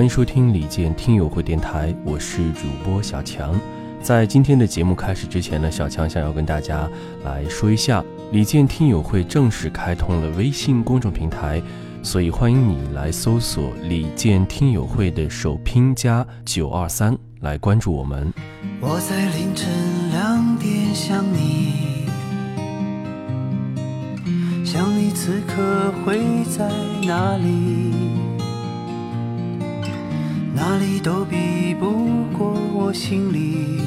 [0.00, 3.54] 欢迎收听李健听友会电台，我是主播小强。
[4.00, 6.88] 在今天的节目开始之前呢，小强想要跟大家
[7.22, 8.02] 来说一下，
[8.32, 11.60] 李健听友会正式开通了微信公众平台，
[12.02, 18.32] 所以欢迎你来搜索“李健听友会”的首拼加九二三来关注我们。
[18.80, 19.68] 我在凌晨
[20.12, 22.06] 两点想你，
[24.64, 26.66] 想你此刻会在
[27.06, 27.99] 哪里？
[30.52, 31.86] 哪里都比不
[32.36, 33.80] 过我心里，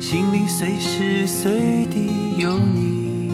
[0.00, 3.30] 心里随时随地有你。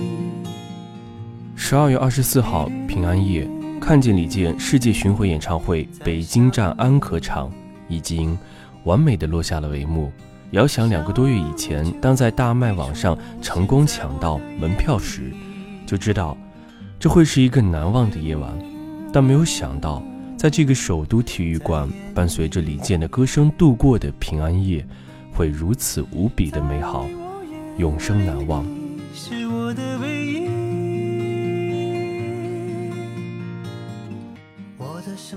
[1.56, 3.48] 十二月二十四号平安夜，
[3.80, 7.50] 看见李健世界巡回演唱会北京站安可场
[7.88, 8.38] 已经
[8.84, 10.12] 完美的落下了帷幕。
[10.50, 15.32] 遥想两个多月以前，当在大麦网上成功抢到门票时，
[15.86, 16.36] 就知道
[17.00, 18.52] 这会是一个难忘的夜晚，
[19.10, 20.02] 但没有想到。
[20.36, 24.86] 在这个首都体育馆，伴随着李健的歌声度过的平安夜，
[25.32, 27.06] 会如此无比的美好，
[27.78, 28.64] 永生难忘。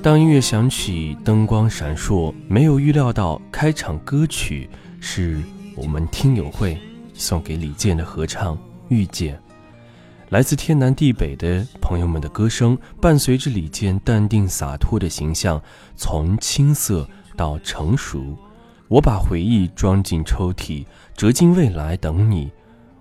[0.04, 5.42] 当音乐响起，灯光闪烁，没有预料到开场歌曲是
[5.76, 6.78] 我们听友会
[7.14, 8.56] 送给李健的合唱
[8.90, 9.36] 《遇见》。
[10.30, 15.62] 来自天南地北的朋友们的歌声，伴随着李健淡定洒脱的形象，
[15.96, 18.36] 从青涩到成熟。
[18.90, 22.52] 我把回忆装进抽屉，折进未来等你。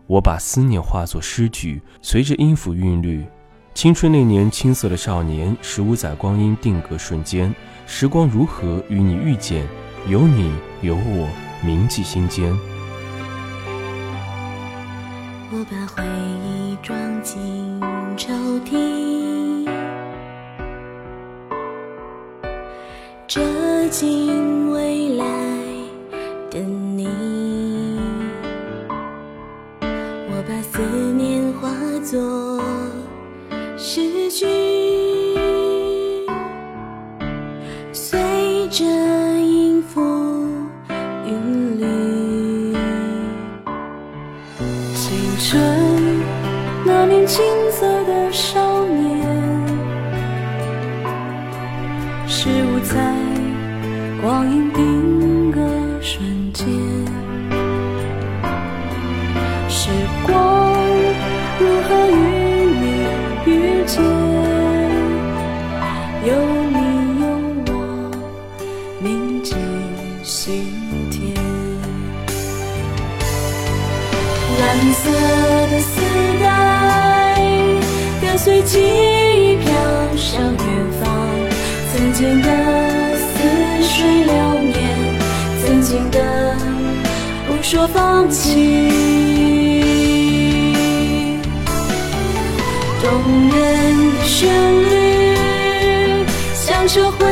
[0.06, 3.26] 我把思念化作诗句，随着音符韵律。
[3.74, 7.52] 青春那年青涩的少年，十五载光阴定格瞬间。
[7.88, 9.66] 时光如何与你遇见？
[10.08, 11.28] 有你有我，
[11.64, 12.56] 铭记心间。
[87.68, 88.54] 说放弃，
[93.02, 93.10] 动
[93.50, 94.48] 人的旋
[94.82, 96.24] 律，
[96.54, 97.26] 响彻回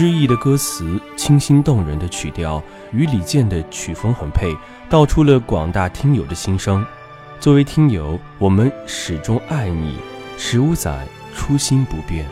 [0.00, 4.56] 诗意的歌词，清新动人的曲调，与李健的曲风很配，
[4.88, 6.82] 道出了广大听友的心声。
[7.38, 9.96] 作为听友，我们始终爱你，
[10.38, 12.24] 十五载初心不变。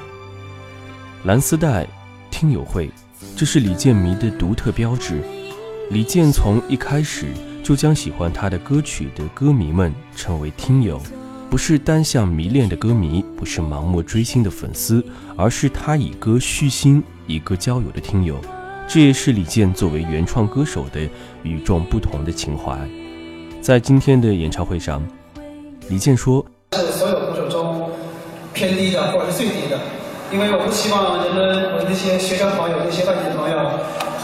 [1.24, 1.86] 蓝丝带
[2.30, 2.90] 听友会，
[3.36, 5.22] 这是李健迷的独特标志。
[5.90, 7.26] 李健从一开始
[7.62, 10.98] 就将喜欢他的歌曲的歌迷们称为听友。
[11.50, 15.04] 不是单向迷恋的歌迷，不是盲目追星的粉丝，
[15.36, 18.34] 而是他以歌续心、一个交友的听友。
[18.88, 20.98] 这也是李健作为原创歌手的
[21.42, 22.74] 与众不同的情怀。
[23.60, 25.06] 在今天的演唱会上，
[25.88, 27.90] 李健说：“是所有歌手中
[28.54, 29.78] 偏低的，或者是最低的，
[30.32, 33.58] 因为我不希望人们我那些学生朋友、那些外地的朋友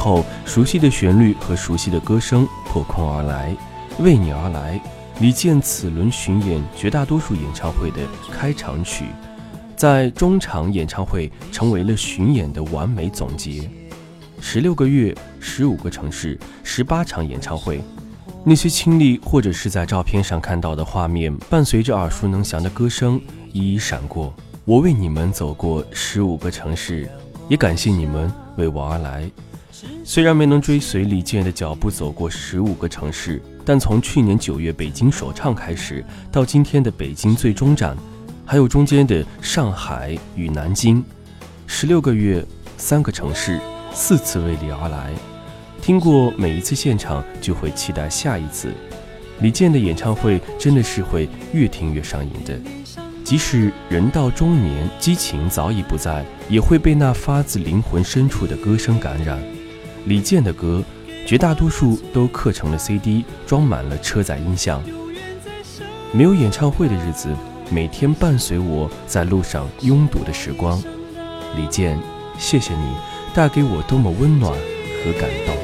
[0.00, 3.54] 后，熟悉的旋律和熟悉的歌声破空而来，
[3.98, 4.80] 为你而来。
[5.20, 7.98] 李健此轮巡演绝大多数演唱会的
[8.32, 9.04] 开场曲，
[9.76, 13.70] 在中场演唱会成为了巡演的完美总结。
[14.40, 17.82] 十六个月，十五个城市，十八场演唱会，
[18.42, 23.20] 那些亲历或者是在照片上看到的画面，伴随着耳熟能详的歌声
[23.52, 24.32] 一一闪过。
[24.64, 27.06] 我为你们走过十五个城市，
[27.46, 29.30] 也感谢你们为我而来。
[30.04, 37.96] 虽然没能追随李健的脚步走过十五个城市，但从去年九月北京首唱开始，到今天的北京最终站，
[38.44, 41.04] 还有中间的上海与南京，
[41.66, 42.44] 十六个月，
[42.76, 43.60] 三个城市，
[43.92, 45.12] 四次为你而来。
[45.80, 48.72] 听过每一次现场，就会期待下一次。
[49.40, 52.58] 李健的演唱会真的是会越听越上瘾的，
[53.24, 59.40] 即使人到中年，激情早已不在，也会被那发自灵魂深处的歌声感染。
[60.06, 60.82] 李健的歌，
[61.26, 64.82] 绝大多数都刻成了 CD，装满了车载音响。
[66.12, 67.28] 没有演唱会的日子，
[67.70, 70.82] 每天伴随我在路上拥堵的时光。
[71.56, 71.98] 李健，
[72.38, 72.94] 谢谢你
[73.34, 75.59] 带给我多么温暖和感动。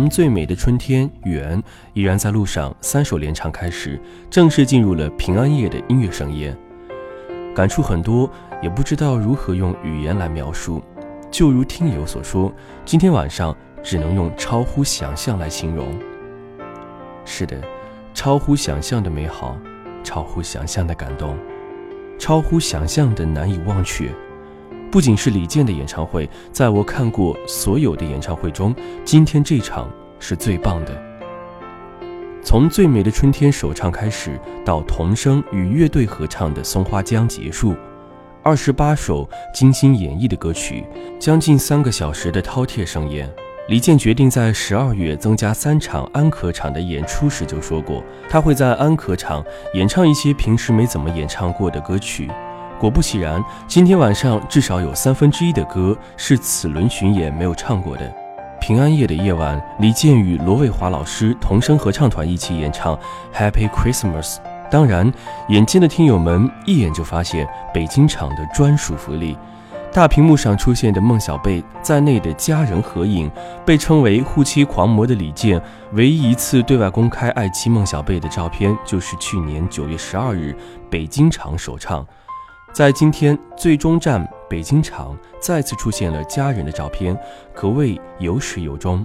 [0.00, 6.56] 从最美的春天远依然在路上三首连唱开始，正式进入了平安夜的音乐盛宴，
[7.54, 10.82] 感触很多，也不知道如何用语言来描述。
[11.30, 12.50] 就如听友所说，
[12.86, 15.94] 今天晚上只能用超乎想象来形容。
[17.26, 17.60] 是的，
[18.14, 19.54] 超乎想象的美好，
[20.02, 21.36] 超乎想象的感动，
[22.18, 24.10] 超乎想象的难以忘却。
[24.90, 31.00] 不仅是李健的演唱会，在我看过所有的演唱会中，今天这场是最棒的。
[32.42, 37.76] 从最美的春天首唱开始，到童声与乐队合唱的松花江结束，
[38.42, 40.84] 二十八首精心演绎的歌曲，
[41.20, 43.30] 将近三个小时的饕餮盛宴。
[43.68, 49.44] 李健决定在十二月增加三场安可场的演出时就说过，他会在安可场
[49.74, 52.28] 演唱一些平时没怎么演唱过的歌曲。
[52.80, 58.10] 果不其然，今天晚上至少有三分之一的歌是此轮巡演没有唱过的。
[58.58, 62.96] 平安夜的夜晚，李健与罗卫华老师同声合唱团一起演唱
[63.36, 64.36] 《Happy Christmas》。
[64.70, 65.12] 当然，
[65.50, 69.36] 眼尖的听友们一眼就发现北京场的专属福利。
[69.92, 73.30] 大屏幕上出现的孟小贝在内的家人合影，
[73.66, 75.60] 被称为“护妻狂魔”的李健，
[75.92, 80.56] 唯一一次对外公开爱妻孟小贝的照片，就是去年九月十二日
[80.88, 82.06] 北京场首唱。
[82.72, 87.18] 在今天最终站北京场再次出现了家人的照片，
[87.52, 89.04] 可谓有始有终。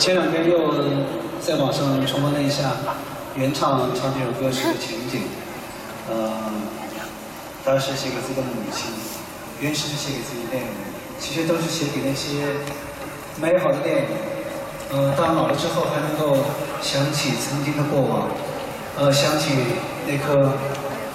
[0.00, 0.72] 前两天又
[1.42, 2.72] 在网上重温了一下
[3.36, 5.20] 原唱唱这首歌时的情景，
[6.08, 6.40] 呃，
[7.62, 8.90] 当时写给自己的母亲，
[9.60, 10.72] 原诗是写给自己的恋人，
[11.18, 12.56] 其实都是写给那些
[13.36, 14.06] 美好的恋人。
[14.90, 16.44] 呃，当老了之后还能够
[16.80, 18.26] 想起曾经的过往，
[18.96, 19.52] 呃，想起
[20.06, 20.50] 那颗。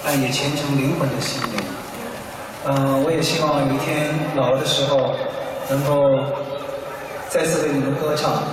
[0.04, 1.60] 爱你虔诚灵魂的心灵。
[2.64, 5.16] 嗯，我也希望有一天老了的时候，
[5.68, 6.24] 能够
[7.28, 8.44] 再次为你们歌唱。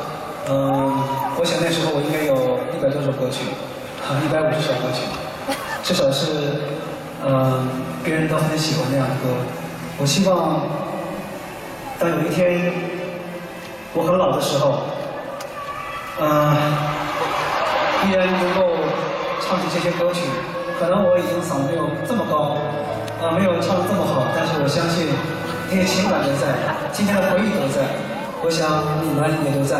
[0.49, 0.91] 嗯，
[1.39, 3.47] 我想那时候我应该有一百多首歌曲，
[4.03, 5.07] 啊，一百五十首歌曲，
[5.81, 6.67] 至少是
[7.25, 7.63] 嗯
[8.03, 9.31] 别人都很喜欢那样的歌。
[9.97, 10.67] 我希望
[11.97, 12.73] 当有一天
[13.93, 14.83] 我很老的时候，
[16.19, 16.27] 嗯，
[18.03, 18.75] 依然能够
[19.39, 20.27] 唱起这些歌曲。
[20.77, 22.57] 可能我已经嗓子没有这么高，
[23.23, 25.07] 啊，没有唱的这么好，但是我相信
[25.69, 26.51] 那些情感都在，
[26.91, 27.87] 今天的回忆都在，
[28.43, 29.79] 我想你们也都在。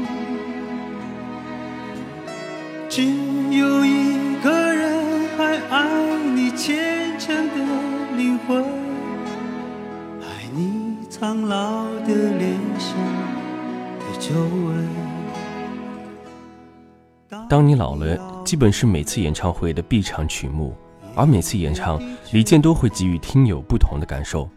[17.49, 20.75] 当你老了，基本是每次演唱会的必唱曲目，
[21.15, 24.49] 而每次演唱，李健都会给予听友不同的感受。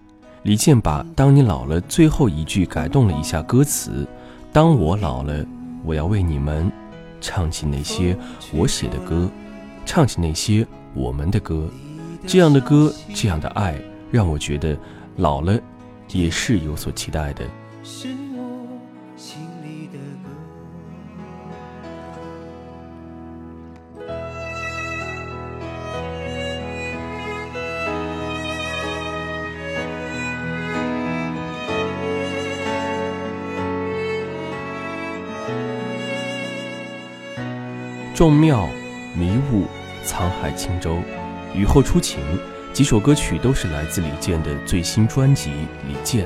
[0.43, 4.07] 李健把“当你老了”最后一句改动了一下歌词
[4.53, 5.45] ：“当我老了，
[5.85, 6.71] 我要为你们。”
[7.21, 8.15] 唱起那些
[8.53, 9.31] 我写的歌，
[9.87, 11.71] 唱起那些我们的歌，
[12.27, 14.77] 这样的歌，这样的爱，让我觉得
[15.17, 15.59] 老了
[16.13, 17.45] 也是有所期待的。
[38.25, 38.67] 众妙
[39.15, 39.67] 迷雾，
[40.03, 40.97] 沧海轻舟，
[41.55, 42.23] 雨后初晴，
[42.73, 45.51] 几首歌曲都是来自李健的最新专辑
[45.87, 46.25] 《李健》，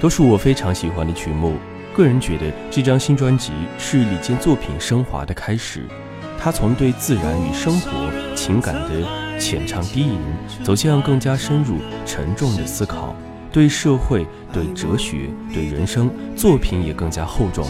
[0.00, 1.54] 都是我非常喜欢的曲目。
[1.94, 5.86] 个人觉得这张新专辑是李健作品升华的开始。
[6.40, 10.18] 他从对自然与生活情感的浅唱低吟，
[10.64, 13.14] 走向更加深入沉重的思考，
[13.52, 17.64] 对社会、对哲学、对人生，作品也更加厚重。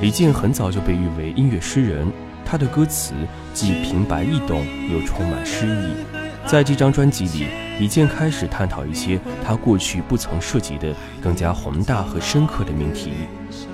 [0.00, 2.06] 李健很早就被誉为音乐诗人，
[2.44, 3.12] 他的歌词
[3.52, 6.20] 既平白易懂，又充满诗意。
[6.46, 7.46] 在这张专辑里，
[7.78, 13.12] 李健开始探讨一些他过去不曾涉及的更加宏大和深刻的命题，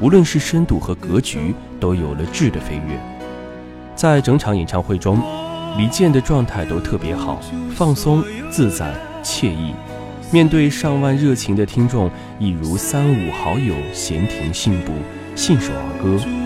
[0.00, 2.99] 无论是深度和格局，都有了质的飞跃。
[3.94, 5.23] 在整场演唱会中，
[5.78, 7.40] 李健的状态都特别好，
[7.75, 8.92] 放松、自在、
[9.23, 9.73] 惬意，
[10.30, 14.92] 面对上万热情的听众，一如三五好友闲庭信步。
[15.36, 16.45] 信手而歌。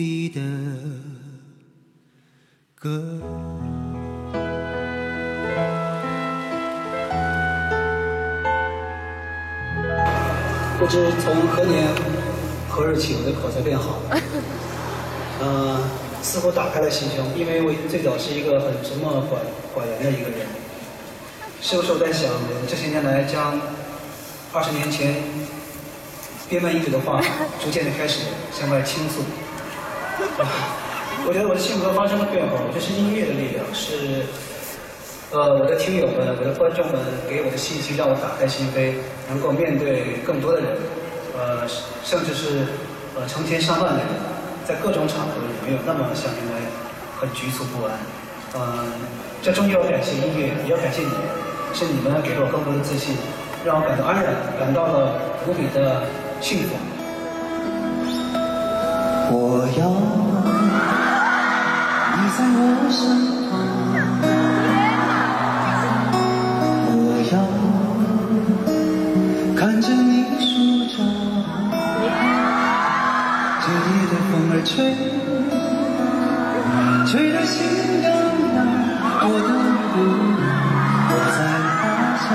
[0.00, 0.40] 你的
[2.74, 2.88] 歌。
[10.78, 11.86] 不知从何年
[12.70, 14.18] 何日起，我的口才变好了。
[15.40, 15.78] 呃，
[16.22, 19.36] 似乎打开了心胸，因为我最早是一个很沉默寡
[19.78, 20.46] 寡言的一个人。
[21.60, 22.30] 是不是我在想，
[22.66, 23.60] 这些年来将
[24.54, 25.22] 二十年前
[26.48, 27.20] 憋闷已久的话，
[27.62, 29.20] 逐渐的开始向外倾诉。
[31.26, 34.24] 我觉得我的性格发生了变化，这是音乐的力量，是
[35.32, 36.96] 呃我的听友们、我的观众们
[37.28, 38.94] 给我的信息，让我打开心扉，
[39.28, 40.68] 能够面对更多的人，
[41.36, 41.68] 呃，
[42.02, 42.64] 甚至是
[43.14, 44.08] 呃成千上万的人，
[44.64, 46.64] 在各种场合也没有那么像原来
[47.20, 47.92] 很局促不安。
[48.54, 48.84] 呃，
[49.42, 51.20] 这终究要感谢音乐，也要感谢你们，
[51.74, 53.14] 是你们给了我更多的自信，
[53.64, 56.02] 让我感到安然，感到了无比的
[56.40, 56.74] 幸福。
[59.32, 59.36] 我
[59.78, 59.86] 要
[62.16, 62.58] 你在我
[62.90, 62.98] 身
[63.46, 63.50] 旁，
[66.90, 66.92] 我
[67.30, 67.34] 要
[69.56, 70.50] 看着你梳
[70.96, 70.98] 妆。
[73.62, 74.74] 这夜的风儿吹，
[77.06, 77.56] 吹得心
[78.02, 78.10] 痒
[78.56, 78.58] 痒。
[79.22, 79.48] 我的
[79.94, 79.96] 姑
[80.40, 80.42] 娘
[81.08, 81.38] 我在
[81.78, 81.80] 他
[82.18, 82.28] 乡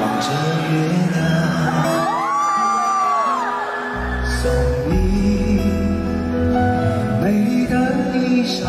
[0.00, 0.26] 望着
[0.72, 0.74] 月
[1.12, 1.20] 亮。
[4.42, 4.50] 送
[4.88, 5.60] 你
[7.20, 7.74] 美丽的
[8.14, 8.64] 衣裳，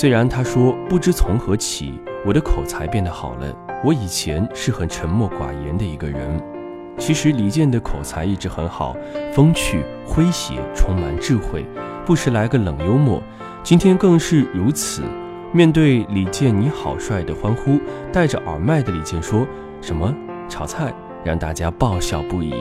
[0.00, 3.54] 虽然他说不知从何起，我的口才变得好了。
[3.84, 6.42] 我以前是很沉默寡言的一个人。
[6.96, 8.96] 其实李健的口才一直很好，
[9.30, 11.66] 风趣诙谐，充满智慧，
[12.06, 13.22] 不时来个冷幽默。
[13.62, 15.02] 今天更是如此。
[15.52, 17.78] 面对李健你好帅的欢呼，
[18.10, 19.46] 戴着耳麦的李健说
[19.82, 20.10] 什么
[20.48, 22.54] 炒菜，让大家爆笑不已。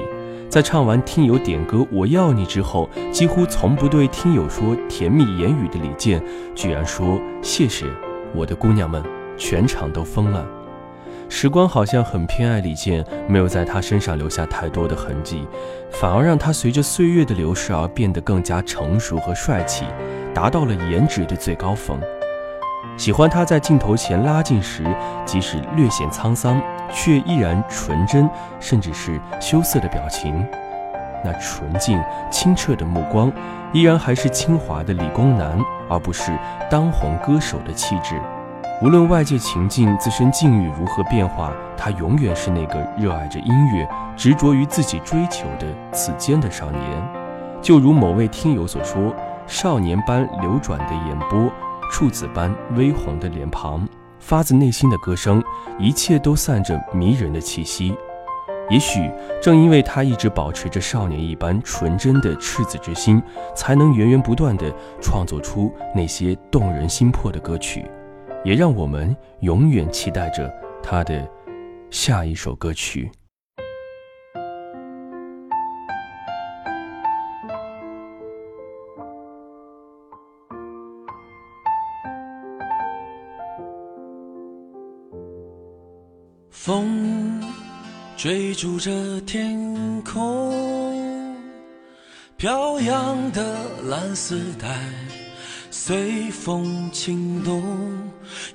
[0.50, 6.20] 在唱完听友点歌《我要你》之后，几乎从不对听友说甜蜜言语的李健，
[6.56, 7.86] 居然说谢谢
[8.34, 9.04] 我的姑娘们，
[9.38, 10.44] 全场都疯了。
[11.30, 15.48] 时光好像很偏爱李健，没有在他身上留下太多的痕迹，
[15.92, 19.86] 反而让他随着岁月的流逝而变得更加成熟和帅气，
[20.34, 22.00] 达到了颜值的最高峰。
[22.98, 24.84] 喜欢他在镜头前拉近时，
[25.26, 26.62] 即使略显沧桑。
[26.92, 28.28] 却依然纯真，
[28.60, 30.44] 甚至是羞涩的表情，
[31.24, 33.32] 那纯净清澈的目光，
[33.72, 35.56] 依然还是清华的理工男，
[35.88, 36.36] 而不是
[36.68, 38.20] 当红歌手的气质。
[38.82, 43.88] 无论外界情境、自身境遇如何变化，他永远是那个热爱着音乐、
[44.18, 46.82] 执着于自己追求的此间的少年。
[47.62, 49.14] 就如某位听友所说
[49.46, 51.52] ：“少年般流转的眼波，
[51.90, 53.88] 处子般微红的脸庞。”
[54.20, 55.42] 发自内心的歌声，
[55.80, 57.96] 一切都散着迷人的气息。
[58.70, 59.10] 也许
[59.42, 63.20] 正因为他一直保持着少年一般纯真的赤子之心，
[63.56, 64.72] 才能源源不断地
[65.02, 67.90] 创作出那些动人心魄的歌曲，
[68.44, 71.28] 也让我们永远期待着他的
[71.90, 73.10] 下一首歌曲。
[88.50, 91.38] 追逐着天空，
[92.36, 93.56] 飘扬的
[93.88, 94.68] 蓝丝带
[95.70, 97.62] 随风轻动，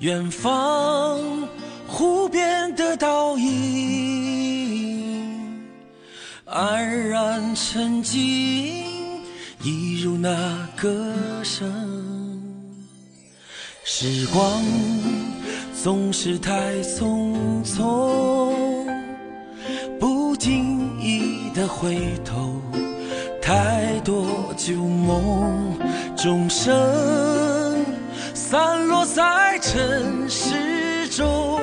[0.00, 1.48] 远方
[1.86, 3.54] 湖边的倒影
[6.44, 9.22] 安然沉静，
[9.62, 12.42] 一如那歌声，
[13.84, 14.60] 时光。
[15.84, 18.63] 总是太匆匆，
[21.84, 22.62] 回头，
[23.42, 24.24] 太多
[24.56, 25.78] 旧梦
[26.16, 26.72] 终生
[28.32, 31.60] 散落在尘世中，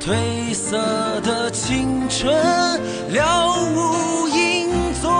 [0.00, 0.78] 褪色
[1.20, 2.34] 的青春
[3.10, 4.70] 了无影
[5.02, 5.12] 踪。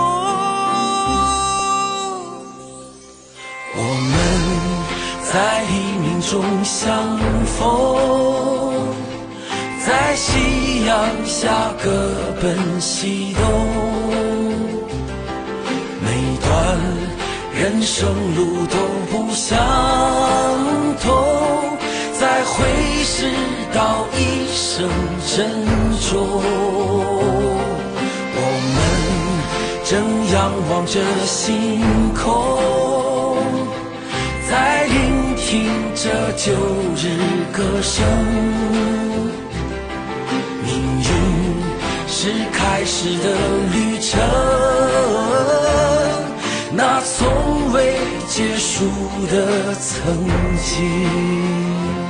[3.75, 4.13] 我们
[5.31, 7.61] 在黎明中相逢，
[9.85, 11.91] 在夕阳下各
[12.41, 13.90] 奔西东。
[17.61, 18.75] 人生路都
[19.11, 19.55] 不相
[20.99, 21.77] 同，
[22.11, 22.65] 在会
[23.03, 23.31] 世
[23.71, 24.89] 道一声
[25.27, 25.47] 珍
[26.09, 26.41] 重。
[28.33, 28.41] 我
[28.73, 28.75] 们
[29.85, 29.91] 正
[30.33, 31.83] 仰望着星
[32.15, 33.37] 空，
[34.49, 35.69] 在聆听。
[35.93, 36.51] 着旧
[36.95, 37.13] 日
[37.53, 38.03] 歌声，
[40.65, 41.09] 命运
[42.07, 43.25] 是开始的
[43.71, 44.19] 旅程，
[46.73, 47.95] 那从未
[48.27, 48.85] 结束
[49.29, 50.15] 的曾
[50.63, 52.00] 经。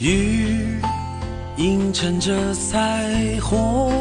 [0.00, 0.80] 雨
[1.58, 3.92] 映衬着彩虹，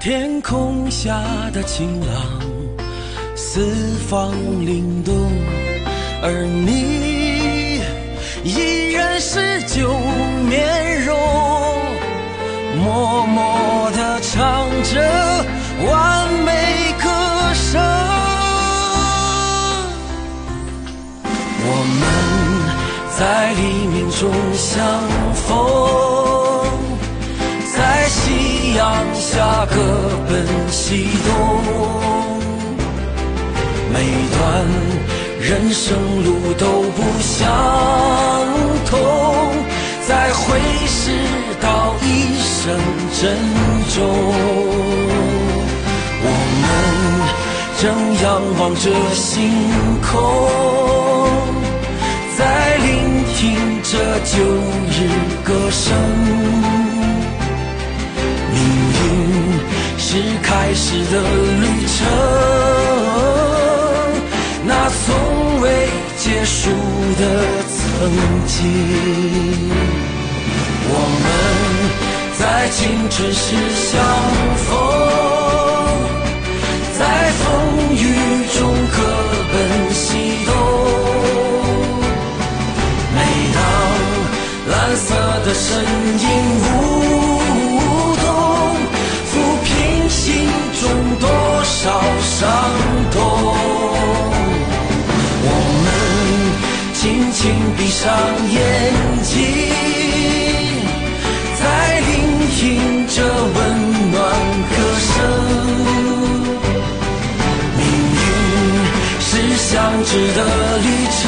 [0.00, 2.42] 天空下的晴朗，
[3.36, 3.64] 四
[4.08, 4.32] 方
[4.66, 5.14] 灵动，
[6.24, 7.80] 而你
[8.42, 9.96] 依然是旧
[10.48, 11.16] 面容，
[12.82, 15.44] 默默地唱着
[15.88, 17.08] 完美歌
[17.54, 17.80] 声，
[21.62, 22.15] 我们。
[23.18, 24.84] 在黎明中相
[25.32, 25.56] 逢，
[27.74, 29.74] 在夕阳下各
[30.28, 31.28] 奔西东。
[33.90, 33.94] 每
[34.36, 34.38] 段
[35.40, 37.48] 人生路都不相
[38.84, 39.00] 同，
[40.06, 41.10] 在会时
[41.58, 42.04] 道一
[42.38, 42.78] 声
[43.18, 43.34] 珍
[43.94, 43.96] 重。
[46.22, 46.28] 我
[46.60, 46.64] 们
[47.80, 47.82] 正
[48.22, 48.24] 仰
[48.58, 49.50] 望着星
[50.02, 50.12] 空，
[53.96, 54.44] 这旧
[54.90, 55.08] 日
[55.42, 55.84] 歌声。
[58.52, 58.56] 命
[58.92, 59.02] 运
[59.96, 60.06] 是
[60.42, 61.14] 开始的
[61.62, 61.64] 旅
[61.96, 61.98] 程。
[64.66, 65.06] 那从
[65.62, 65.64] 未
[66.18, 66.68] 结束
[67.18, 67.22] 的
[67.72, 67.74] 曾
[68.46, 68.54] 经，
[70.88, 71.24] 我们
[72.38, 72.76] 在青
[73.08, 73.94] 春时相
[74.66, 74.68] 逢，
[76.98, 77.00] 在
[77.32, 77.44] 风
[77.94, 78.04] 雨
[78.58, 78.60] 中
[78.92, 78.96] 各
[79.52, 79.54] 奔
[79.94, 80.04] 西
[80.44, 80.55] 东。
[85.46, 86.26] 的身影
[86.58, 86.66] 舞
[88.16, 88.26] 动，
[89.30, 89.32] 抚
[89.62, 89.70] 平
[90.10, 90.26] 心
[90.80, 90.82] 中
[91.20, 91.24] 多
[91.62, 92.34] 少伤
[93.12, 93.14] 痛。
[95.44, 95.48] 我
[95.84, 95.86] 们
[96.94, 97.38] 轻轻
[97.76, 98.02] 闭上
[98.50, 98.58] 眼
[99.22, 99.32] 睛，
[101.54, 101.62] 在
[102.00, 102.10] 聆
[102.50, 103.22] 听着
[103.54, 103.56] 温
[104.10, 104.14] 暖
[104.68, 105.14] 歌声。
[107.78, 107.80] 命
[108.16, 108.18] 运
[109.20, 109.70] 是相
[110.04, 110.38] 知的
[110.78, 111.22] 旅程，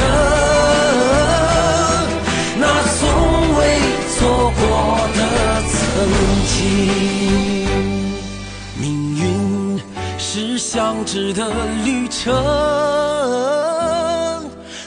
[10.98, 11.48] 是相知的
[11.84, 12.32] 旅程。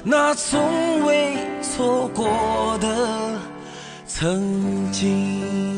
[0.04, 3.40] 那从未错过的
[4.08, 5.71] 曾经。